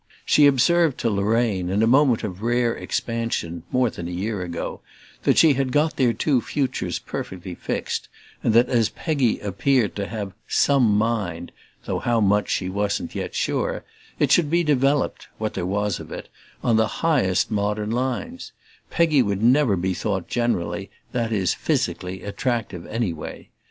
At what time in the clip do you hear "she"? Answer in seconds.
0.25-0.47, 5.37-5.53, 12.49-12.67